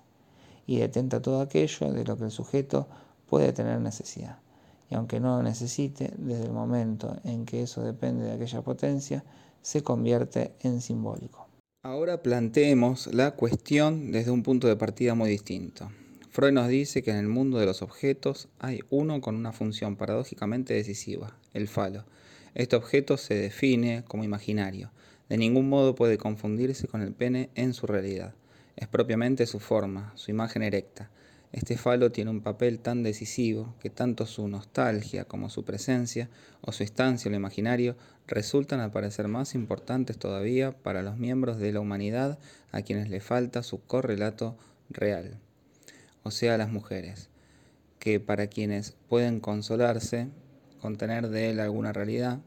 [0.65, 2.87] y detenta todo aquello de lo que el sujeto
[3.27, 4.37] puede tener necesidad
[4.89, 9.23] y aunque no lo necesite, desde el momento en que eso depende de aquella potencia,
[9.61, 11.47] se convierte en simbólico.
[11.83, 15.89] Ahora planteemos la cuestión desde un punto de partida muy distinto.
[16.37, 19.95] Freud nos dice que en el mundo de los objetos hay uno con una función
[19.95, 22.05] paradójicamente decisiva, el falo.
[22.53, 24.91] Este objeto se define como imaginario.
[25.29, 28.35] De ningún modo puede confundirse con el pene en su realidad.
[28.75, 31.09] Es propiamente su forma, su imagen erecta.
[31.53, 36.29] Este falo tiene un papel tan decisivo que tanto su nostalgia como su presencia
[36.61, 37.97] o su estancia en lo imaginario
[38.27, 42.37] resultan al parecer más importantes todavía para los miembros de la humanidad
[42.71, 44.55] a quienes le falta su correlato
[44.91, 45.39] real,
[46.27, 47.29] o sea, las mujeres,
[47.99, 50.27] que para quienes pueden consolarse
[50.81, 52.41] con tener de él alguna realidad,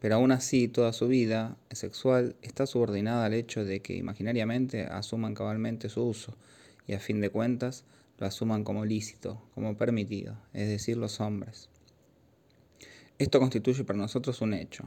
[0.00, 5.34] pero aún así toda su vida sexual está subordinada al hecho de que imaginariamente asuman
[5.34, 6.36] cabalmente su uso
[6.88, 7.84] y a fin de cuentas
[8.18, 11.68] lo asuman como lícito, como permitido, es decir, los hombres.
[13.18, 14.82] Esto constituye para nosotros un hecho.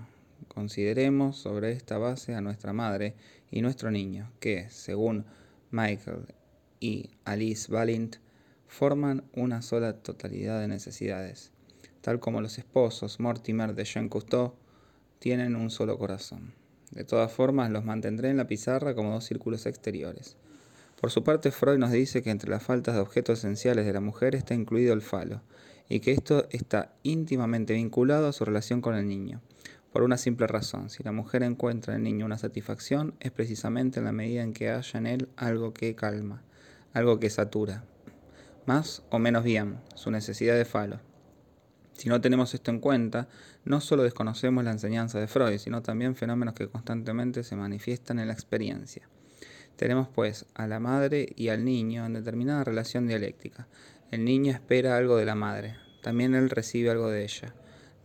[0.49, 3.15] Consideremos sobre esta base a nuestra madre
[3.49, 5.25] y nuestro niño, que, según
[5.71, 6.25] Michael
[6.81, 8.17] y Alice Valint,
[8.75, 11.53] forman una sola totalidad de necesidades,
[12.01, 14.53] tal como los esposos Mortimer de Jean Cousteau
[15.19, 16.53] tienen un solo corazón.
[16.91, 20.35] De todas formas, los mantendré en la pizarra como dos círculos exteriores.
[20.99, 24.01] Por su parte, Freud nos dice que entre las faltas de objetos esenciales de la
[24.01, 25.41] mujer está incluido el falo,
[25.87, 29.39] y que esto está íntimamente vinculado a su relación con el niño.
[29.93, 33.99] Por una simple razón, si la mujer encuentra en el niño una satisfacción, es precisamente
[33.99, 36.43] en la medida en que haya en él algo que calma,
[36.93, 37.85] algo que satura,
[38.65, 40.99] más o menos bien, su necesidad de falo.
[41.93, 43.27] Si no tenemos esto en cuenta,
[43.63, 48.27] no solo desconocemos la enseñanza de Freud, sino también fenómenos que constantemente se manifiestan en
[48.27, 49.07] la experiencia.
[49.77, 53.67] Tenemos pues a la madre y al niño en determinada relación dialéctica.
[54.11, 57.53] El niño espera algo de la madre, también él recibe algo de ella.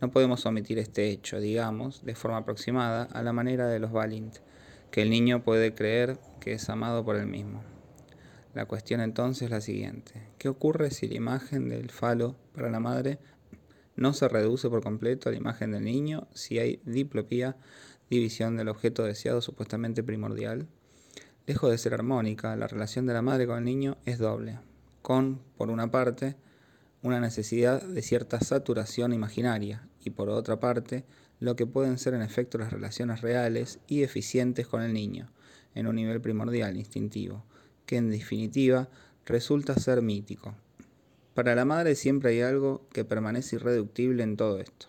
[0.01, 4.37] No podemos omitir este hecho, digamos, de forma aproximada, a la manera de los Balint,
[4.89, 7.70] que el niño puede creer que es amado por él mismo.
[8.53, 10.27] La cuestión entonces es la siguiente.
[10.37, 13.19] ¿Qué ocurre si la imagen del falo para la madre
[13.95, 17.55] no se reduce por completo a la imagen del niño si hay diplopía,
[18.09, 20.67] división del objeto deseado supuestamente primordial?
[21.47, 24.59] Lejos de ser armónica, la relación de la madre con el niño es doble,
[25.01, 26.35] con, por una parte,
[27.03, 31.05] una necesidad de cierta saturación imaginaria y por otra parte
[31.39, 35.31] lo que pueden ser en efecto las relaciones reales y eficientes con el niño,
[35.73, 37.45] en un nivel primordial, instintivo,
[37.91, 38.87] que en definitiva
[39.25, 40.55] resulta ser mítico.
[41.33, 44.87] Para la madre siempre hay algo que permanece irreductible en todo esto.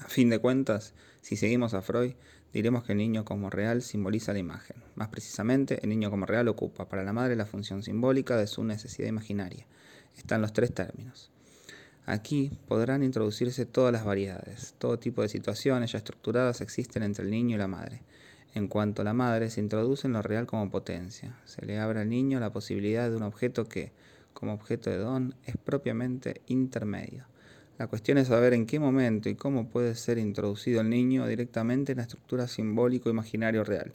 [0.00, 2.14] A fin de cuentas, si seguimos a Freud,
[2.52, 4.74] diremos que el niño como real simboliza la imagen.
[4.96, 8.64] Más precisamente, el niño como real ocupa para la madre la función simbólica de su
[8.64, 9.64] necesidad imaginaria
[10.16, 11.30] están los tres términos.
[12.06, 17.30] Aquí podrán introducirse todas las variedades, todo tipo de situaciones ya estructuradas existen entre el
[17.30, 18.02] niño y la madre.
[18.54, 21.36] En cuanto a la madre, se introduce en lo real como potencia.
[21.44, 23.92] Se le abre al niño la posibilidad de un objeto que,
[24.32, 27.26] como objeto de don, es propiamente intermedio.
[27.78, 31.90] La cuestión es saber en qué momento y cómo puede ser introducido el niño directamente
[31.90, 33.92] en la estructura simbólico-imaginario real,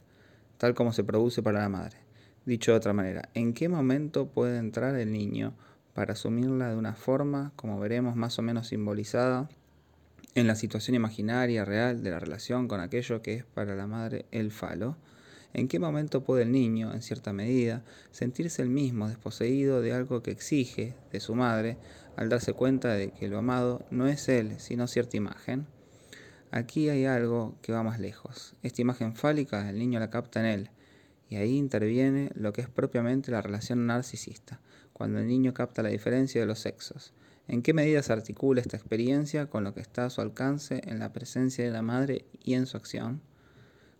[0.58, 1.96] tal como se produce para la madre.
[2.44, 5.54] Dicho de otra manera, ¿en qué momento puede entrar el niño
[5.94, 9.48] para asumirla de una forma, como veremos, más o menos simbolizada
[10.34, 14.26] en la situación imaginaria real de la relación con aquello que es para la madre
[14.30, 14.96] el falo,
[15.52, 20.22] ¿En qué momento puede el niño, en cierta medida, sentirse el mismo desposeído de algo
[20.22, 21.76] que exige de su madre
[22.16, 25.66] al darse cuenta de que lo amado no es él, sino cierta imagen?
[26.52, 28.54] Aquí hay algo que va más lejos.
[28.62, 30.70] Esta imagen fálica el niño la capta en él,
[31.28, 34.60] y ahí interviene lo que es propiamente la relación narcisista,
[34.92, 37.12] cuando el niño capta la diferencia de los sexos.
[37.48, 40.98] ¿En qué medida se articula esta experiencia con lo que está a su alcance en
[40.98, 43.20] la presencia de la madre y en su acción?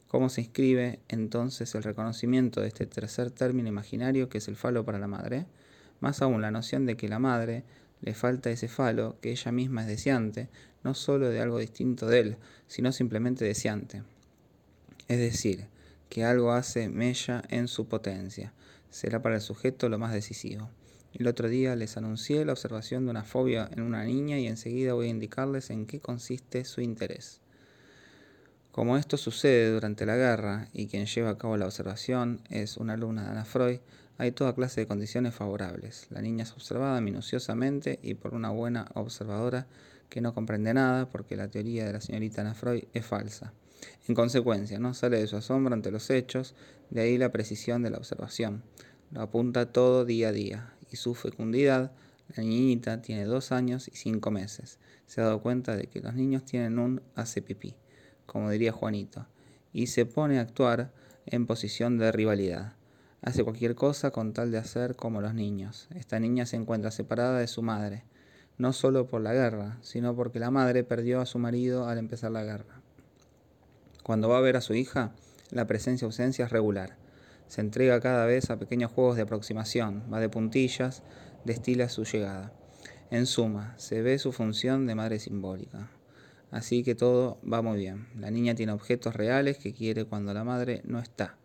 [0.08, 4.84] ¿Cómo se inscribe entonces el reconocimiento de este tercer término imaginario que es el falo
[4.84, 5.46] para la madre?
[6.00, 7.64] Más aún la noción de que la madre
[8.00, 10.48] le falta ese falo, que ella misma es deseante,
[10.82, 14.02] no sólo de algo distinto de él, sino simplemente deseante.
[15.08, 15.66] Es decir,
[16.08, 18.52] que algo hace mella en su potencia,
[18.90, 20.70] será para el sujeto lo más decisivo.
[21.12, 24.94] El otro día les anuncié la observación de una fobia en una niña y enseguida
[24.94, 27.40] voy a indicarles en qué consiste su interés.
[28.70, 32.92] Como esto sucede durante la guerra y quien lleva a cabo la observación es una
[32.92, 33.80] alumna de Ana Freud,
[34.18, 36.06] hay toda clase de condiciones favorables.
[36.10, 39.66] La niña es observada minuciosamente y por una buena observadora
[40.08, 43.52] que no comprende nada porque la teoría de la señorita Ana Freud es falsa.
[44.06, 46.54] En consecuencia, no sale de su asombro ante los hechos,
[46.90, 48.62] de ahí la precisión de la observación.
[49.10, 51.92] Lo apunta todo día a día y su fecundidad,
[52.36, 54.78] la niñita tiene dos años y cinco meses.
[55.06, 57.74] Se ha dado cuenta de que los niños tienen un hace pipí,
[58.26, 59.26] como diría Juanito,
[59.72, 60.92] y se pone a actuar
[61.26, 62.74] en posición de rivalidad.
[63.22, 65.88] Hace cualquier cosa con tal de hacer como los niños.
[65.94, 68.04] Esta niña se encuentra separada de su madre,
[68.56, 72.30] no solo por la guerra, sino porque la madre perdió a su marido al empezar
[72.30, 72.80] la guerra.
[74.02, 75.12] Cuando va a ver a su hija,
[75.50, 76.99] la presencia-ausencia es regular.
[77.50, 81.02] Se entrega cada vez a pequeños juegos de aproximación, va de puntillas,
[81.44, 82.52] destila su llegada.
[83.10, 85.90] En suma, se ve su función de madre simbólica.
[86.52, 88.06] Así que todo va muy bien.
[88.16, 91.38] La niña tiene objetos reales que quiere cuando la madre no está.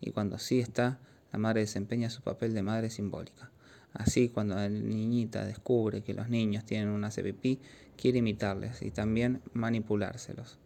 [0.00, 1.00] Y cuando sí está,
[1.32, 3.50] la madre desempeña su papel de madre simbólica.
[3.92, 7.60] Así, cuando la niñita descubre que los niños tienen una CPP,
[7.96, 10.60] quiere imitarles y también manipulárselos.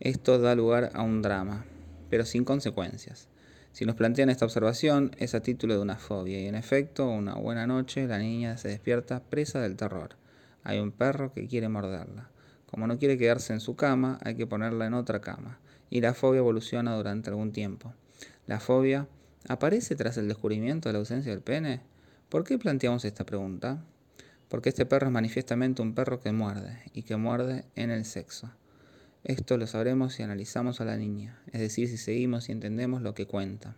[0.00, 1.64] Esto da lugar a un drama,
[2.10, 3.31] pero sin consecuencias.
[3.72, 7.34] Si nos plantean esta observación, es a título de una fobia, y en efecto, una
[7.34, 10.16] buena noche la niña se despierta presa del terror.
[10.62, 12.28] Hay un perro que quiere morderla.
[12.66, 15.58] Como no quiere quedarse en su cama, hay que ponerla en otra cama,
[15.88, 17.94] y la fobia evoluciona durante algún tiempo.
[18.46, 19.08] La fobia
[19.48, 21.80] aparece tras el descubrimiento de la ausencia del pene.
[22.28, 23.82] ¿Por qué planteamos esta pregunta?
[24.50, 28.50] Porque este perro es manifiestamente un perro que muerde, y que muerde en el sexo.
[29.24, 33.14] Esto lo sabremos si analizamos a la niña, es decir, si seguimos y entendemos lo
[33.14, 33.76] que cuenta.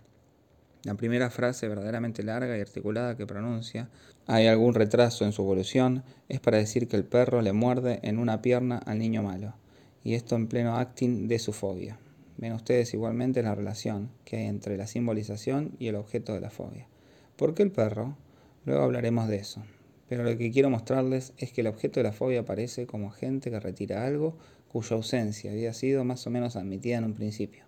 [0.85, 3.91] La primera frase verdaderamente larga y articulada que pronuncia,
[4.27, 8.19] hay algún retraso en su evolución, es para decir que el perro le muerde en
[8.19, 9.55] una pierna al niño malo,
[10.03, 11.99] y esto en pleno acting de su fobia.
[12.39, 16.51] Ven ustedes igualmente la relación que hay entre la simbolización y el objeto de la
[16.51, 16.89] fobia.
[17.37, 18.17] ¿Por qué el perro?
[18.65, 19.63] Luego hablaremos de eso.
[20.09, 23.51] Pero lo que quiero mostrarles es que el objeto de la fobia aparece como agente
[23.51, 24.37] que retira algo
[24.75, 27.63] cuya ausencia había sido más o menos admitida en un principio.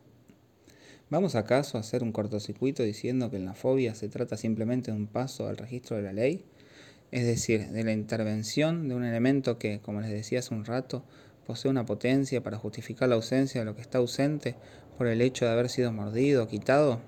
[1.09, 4.97] ¿Vamos acaso a hacer un cortocircuito diciendo que en la fobia se trata simplemente de
[4.97, 6.45] un paso al registro de la ley?
[7.13, 11.05] Es decir, de la intervención de un elemento que, como les decía hace un rato,
[11.47, 14.57] posee una potencia para justificar la ausencia de lo que está ausente
[14.99, 17.01] por el hecho de haber sido mordido o quitado?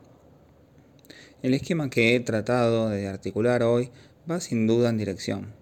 [1.43, 3.91] El esquema que he tratado de articular hoy
[4.31, 5.59] va sin duda en dirección.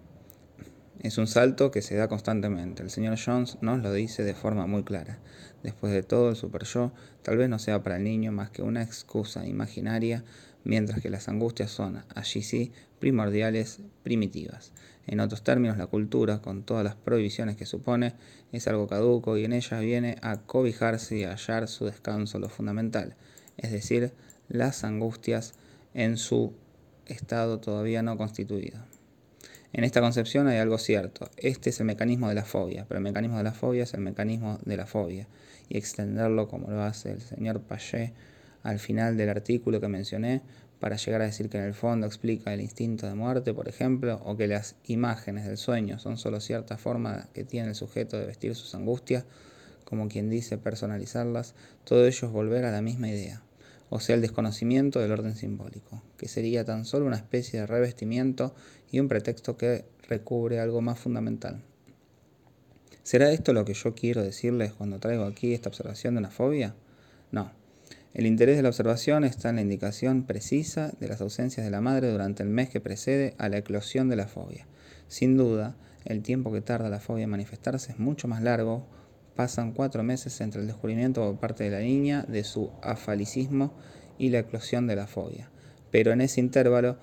[1.07, 2.83] Es un salto que se da constantemente.
[2.83, 5.19] El señor Jones nos lo dice de forma muy clara.
[5.63, 6.91] Después de todo, el super yo
[7.21, 10.25] tal vez no sea para el niño más que una excusa imaginaria,
[10.65, 14.73] mientras que las angustias son, allí sí, primordiales, primitivas.
[15.05, 18.15] En otros términos, la cultura, con todas las prohibiciones que supone,
[18.51, 23.15] es algo caduco y en ella viene a cobijarse y hallar su descanso lo fundamental,
[23.55, 24.11] es decir,
[24.49, 25.53] las angustias
[25.93, 26.53] en su
[27.05, 28.96] estado todavía no constituido.
[29.77, 31.29] En esta concepción hay algo cierto.
[31.37, 34.01] Este es el mecanismo de la fobia, pero el mecanismo de la fobia es el
[34.01, 35.27] mecanismo de la fobia.
[35.69, 38.11] Y extenderlo como lo hace el señor Payet
[38.63, 40.41] al final del artículo que mencioné,
[40.79, 44.19] para llegar a decir que en el fondo explica el instinto de muerte, por ejemplo,
[44.25, 48.25] o que las imágenes del sueño son solo cierta forma que tiene el sujeto de
[48.25, 49.25] vestir sus angustias,
[49.85, 51.53] como quien dice personalizarlas,
[51.83, 53.43] todo ello es volver a la misma idea,
[53.89, 58.53] o sea, el desconocimiento del orden simbólico, que sería tan solo una especie de revestimiento
[58.91, 61.61] y un pretexto que recubre algo más fundamental.
[63.03, 66.75] ¿Será esto lo que yo quiero decirles cuando traigo aquí esta observación de una fobia?
[67.31, 67.51] No.
[68.13, 71.81] El interés de la observación está en la indicación precisa de las ausencias de la
[71.81, 74.67] madre durante el mes que precede a la eclosión de la fobia.
[75.07, 78.87] Sin duda, el tiempo que tarda la fobia en manifestarse es mucho más largo.
[79.35, 83.73] Pasan cuatro meses entre el descubrimiento por parte de la niña de su afalicismo
[84.17, 85.49] y la eclosión de la fobia.
[85.91, 86.97] Pero en ese intervalo,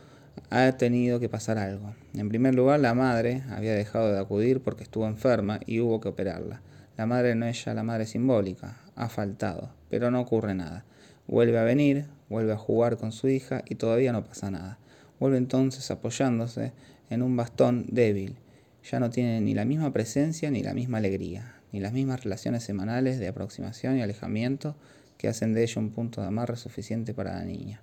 [0.51, 1.95] ha tenido que pasar algo.
[2.15, 6.09] En primer lugar, la madre había dejado de acudir porque estuvo enferma y hubo que
[6.09, 6.63] operarla.
[6.97, 10.85] La madre no es ya la madre simbólica, ha faltado, pero no ocurre nada.
[11.27, 14.79] Vuelve a venir, vuelve a jugar con su hija y todavía no pasa nada.
[15.19, 16.73] Vuelve entonces apoyándose
[17.11, 18.37] en un bastón débil.
[18.91, 22.63] Ya no tiene ni la misma presencia ni la misma alegría, ni las mismas relaciones
[22.63, 24.77] semanales de aproximación y alejamiento
[25.17, 27.81] que hacen de ella un punto de amarre suficiente para la niña.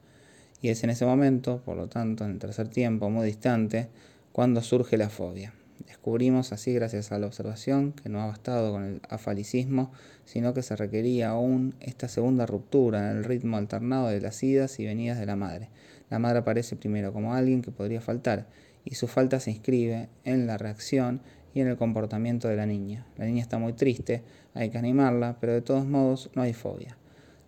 [0.62, 3.90] Y es en ese momento, por lo tanto, en el tercer tiempo, muy distante,
[4.32, 5.54] cuando surge la fobia.
[5.88, 9.92] Descubrimos así, gracias a la observación, que no ha bastado con el afalicismo,
[10.26, 14.80] sino que se requería aún esta segunda ruptura en el ritmo alternado de las idas
[14.80, 15.70] y venidas de la madre.
[16.10, 18.48] La madre aparece primero como alguien que podría faltar,
[18.86, 21.22] y su falta se inscribe en la reacción
[21.54, 23.06] y en el comportamiento de la niña.
[23.18, 26.98] La niña está muy triste, hay que animarla, pero de todos modos no hay fobia.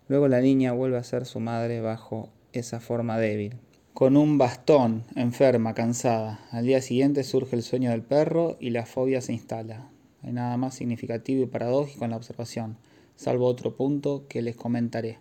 [0.08, 2.30] Luego la niña vuelve a ser su madre bajo
[2.60, 3.56] esa forma débil.
[3.94, 6.40] Con un bastón, enferma, cansada.
[6.50, 9.88] Al día siguiente surge el sueño del perro y la fobia se instala.
[10.22, 12.76] Hay nada más significativo y paradójico en la observación,
[13.14, 15.18] salvo otro punto que les comentaré.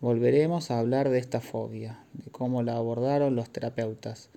[0.00, 4.30] Volveremos a hablar de esta fobia, de cómo la abordaron los terapeutas,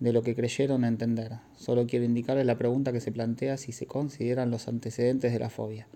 [0.00, 1.32] de lo que creyeron entender.
[1.56, 5.50] Solo quiero indicarles la pregunta que se plantea si se consideran los antecedentes de la
[5.50, 5.86] fobia.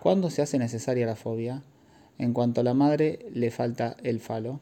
[0.00, 1.62] ¿Cuándo se hace necesaria la fobia?
[2.18, 4.60] En cuanto a la madre le falta el falo.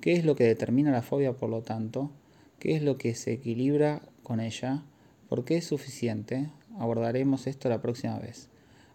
[0.00, 2.12] ¿Qué es lo que determina la fobia, por lo tanto?
[2.60, 4.84] ¿Qué es lo que se equilibra con ella?
[5.28, 6.50] ¿Por qué es suficiente?
[6.78, 8.48] Abordaremos esto la próxima vez.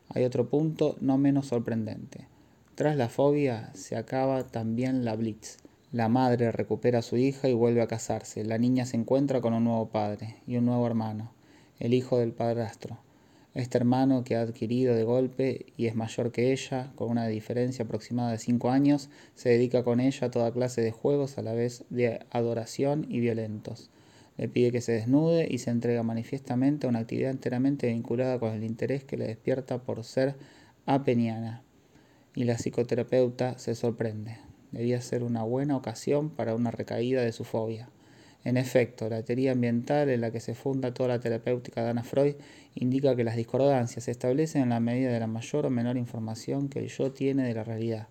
[0.08, 2.28] Hay otro punto no menos sorprendente.
[2.76, 5.58] Tras la fobia se acaba también la blitz.
[5.92, 8.46] La madre recupera a su hija y vuelve a casarse.
[8.46, 11.34] La niña se encuentra con un nuevo padre y un nuevo hermano,
[11.80, 12.98] el hijo del padrastro.
[13.54, 17.86] Este hermano que ha adquirido de golpe y es mayor que ella, con una diferencia
[17.86, 21.54] aproximada de 5 años, se dedica con ella a toda clase de juegos a la
[21.54, 23.92] vez de adoración y violentos.
[24.38, 28.54] Le pide que se desnude y se entrega manifiestamente a una actividad enteramente vinculada con
[28.54, 30.36] el interés que le despierta por ser
[30.88, 31.62] apeniana.
[32.34, 34.38] Y la psicoterapeuta se sorprende.
[34.72, 37.93] Debía ser una buena ocasión para una recaída de su fobia.
[38.44, 42.04] En efecto, la teoría ambiental en la que se funda toda la terapéutica de Ana
[42.04, 42.36] Freud
[42.76, 46.68] indica que las discordancias se establecen en la medida de la mayor o menor información
[46.68, 48.08] que el yo tiene de la realidad.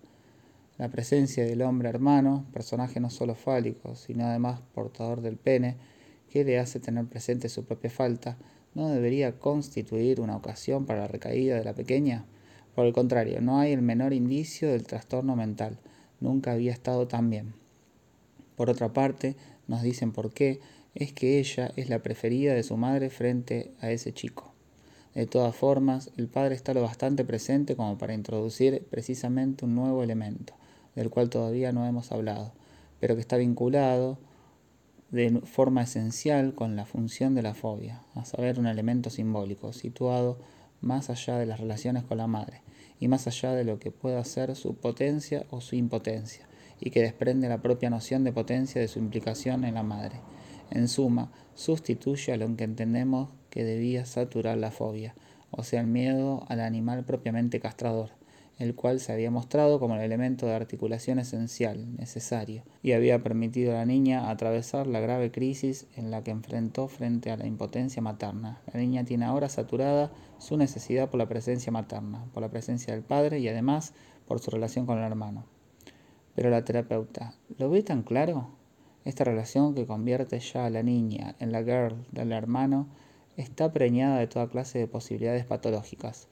[0.79, 5.77] La presencia del hombre hermano, personaje no solo fálico, sino además portador del pene,
[6.31, 8.37] que le hace tener presente su propia falta,
[8.73, 12.25] no debería constituir una ocasión para la recaída de la pequeña.
[12.73, 15.77] Por el contrario, no hay el menor indicio del trastorno mental.
[16.19, 17.53] Nunca había estado tan bien.
[18.55, 19.35] Por otra parte,
[19.67, 20.59] nos dicen por qué,
[20.95, 24.53] es que ella es la preferida de su madre frente a ese chico.
[25.15, 30.03] De todas formas, el padre está lo bastante presente como para introducir precisamente un nuevo
[30.03, 30.53] elemento,
[30.95, 32.53] del cual todavía no hemos hablado,
[32.99, 34.17] pero que está vinculado
[35.11, 40.39] de forma esencial con la función de la fobia, a saber, un elemento simbólico, situado
[40.81, 42.61] más allá de las relaciones con la madre
[42.99, 46.47] y más allá de lo que pueda ser su potencia o su impotencia,
[46.79, 50.19] y que desprende la propia noción de potencia de su implicación en la madre.
[50.71, 55.13] En suma, sustituye a lo que entendemos que debía saturar la fobia,
[55.51, 58.09] o sea, el miedo al animal propiamente castrador,
[58.57, 63.73] el cual se había mostrado como el elemento de articulación esencial, necesario, y había permitido
[63.73, 68.01] a la niña atravesar la grave crisis en la que enfrentó frente a la impotencia
[68.01, 68.61] materna.
[68.73, 73.03] La niña tiene ahora saturada su necesidad por la presencia materna, por la presencia del
[73.03, 73.93] padre y además
[74.27, 75.52] por su relación con el hermano.
[76.35, 78.49] Pero la terapeuta, ¿lo ve tan claro?
[79.05, 82.87] Esta relación que convierte ya a la niña en la girl del hermano
[83.37, 86.27] está preñada de toda clase de posibilidades patológicas.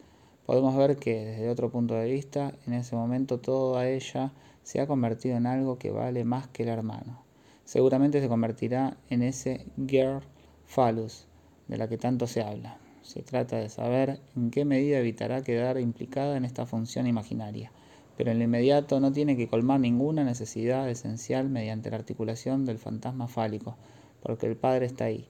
[0.48, 4.34] Podemos ver que desde otro punto de vista, en ese momento toda ella
[4.64, 7.24] se ha convertido en algo que vale más que el hermano.
[7.64, 10.24] Seguramente se convertirá en ese girl
[10.66, 11.28] phallus
[11.68, 12.80] de la que tanto se habla.
[13.04, 17.72] Se trata de saber en qué medida evitará quedar implicada en esta función imaginaria
[18.18, 22.78] pero en lo inmediato no tiene que colmar ninguna necesidad esencial mediante la articulación del
[22.78, 23.78] fantasma fálico,
[24.22, 25.28] porque el Padre está ahí,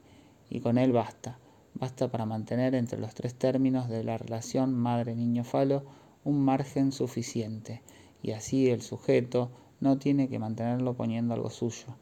[0.49, 1.39] y con él basta,
[1.73, 5.83] basta para mantener entre los tres términos de la relación madre-niño-falo
[6.23, 7.81] un margen suficiente,
[8.21, 11.95] y así el sujeto no tiene que mantenerlo poniendo algo suyo,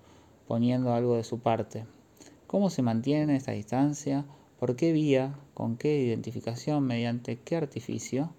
[0.47, 1.86] poniendo algo de su parte.
[2.47, 4.25] ¿Cómo se mantiene esta distancia?
[4.59, 5.36] ¿Por qué vía?
[5.53, 6.84] ¿Con qué identificación?
[6.84, 8.34] ¿Mediante qué artificio?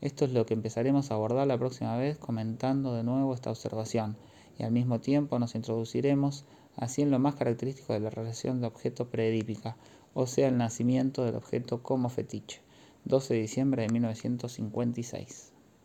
[0.00, 4.16] Esto es lo que empezaremos a abordar la próxima vez comentando de nuevo esta observación
[4.56, 6.44] y al mismo tiempo nos introduciremos
[6.76, 9.76] así en lo más característico de la relación de objeto preedípica,
[10.14, 12.60] o sea, el nacimiento del objeto como fetiche.
[13.04, 15.52] 12 de diciembre de 1956.